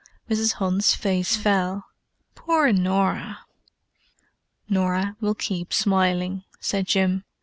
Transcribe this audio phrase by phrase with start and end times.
[0.31, 0.53] Mrs.
[0.53, 1.83] Hunt's face fell.
[2.33, 3.41] "Poor Norah!"
[4.67, 7.23] "Norah will keep smiling," said Jim.